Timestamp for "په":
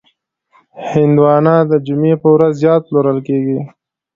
2.21-2.27